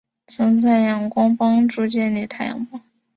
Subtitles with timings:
[0.25, 2.79] 曾在仰光帮助建立太阳报。